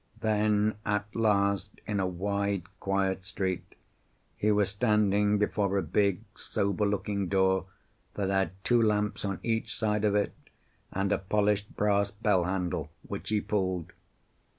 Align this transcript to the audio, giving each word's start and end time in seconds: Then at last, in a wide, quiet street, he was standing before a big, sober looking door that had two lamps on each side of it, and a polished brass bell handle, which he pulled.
Then 0.19 0.77
at 0.83 1.05
last, 1.15 1.69
in 1.85 1.99
a 1.99 2.07
wide, 2.07 2.63
quiet 2.79 3.23
street, 3.23 3.75
he 4.35 4.51
was 4.51 4.69
standing 4.69 5.37
before 5.37 5.77
a 5.77 5.83
big, 5.83 6.21
sober 6.33 6.87
looking 6.87 7.27
door 7.27 7.67
that 8.15 8.29
had 8.31 8.53
two 8.63 8.81
lamps 8.81 9.23
on 9.23 9.39
each 9.43 9.75
side 9.77 10.03
of 10.03 10.15
it, 10.15 10.33
and 10.91 11.11
a 11.11 11.19
polished 11.19 11.75
brass 11.75 12.09
bell 12.09 12.45
handle, 12.45 12.89
which 13.03 13.29
he 13.29 13.41
pulled. 13.41 13.93